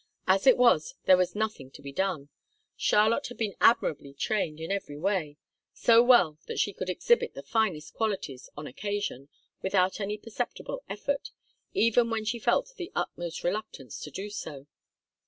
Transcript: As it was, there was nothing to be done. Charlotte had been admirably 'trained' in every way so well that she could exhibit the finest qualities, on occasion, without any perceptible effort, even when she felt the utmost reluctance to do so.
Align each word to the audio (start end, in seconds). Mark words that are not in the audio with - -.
As 0.25 0.47
it 0.47 0.57
was, 0.57 0.95
there 1.05 1.15
was 1.15 1.35
nothing 1.35 1.69
to 1.69 1.81
be 1.83 1.91
done. 1.91 2.29
Charlotte 2.75 3.27
had 3.27 3.37
been 3.37 3.53
admirably 3.61 4.15
'trained' 4.15 4.59
in 4.59 4.71
every 4.71 4.97
way 4.97 5.37
so 5.75 6.01
well 6.01 6.39
that 6.47 6.57
she 6.57 6.73
could 6.73 6.89
exhibit 6.89 7.35
the 7.35 7.43
finest 7.43 7.93
qualities, 7.93 8.49
on 8.57 8.65
occasion, 8.65 9.29
without 9.61 9.99
any 9.99 10.17
perceptible 10.17 10.83
effort, 10.89 11.29
even 11.75 12.09
when 12.09 12.25
she 12.25 12.39
felt 12.39 12.73
the 12.77 12.91
utmost 12.95 13.43
reluctance 13.43 13.99
to 13.99 14.09
do 14.09 14.31
so. 14.31 14.65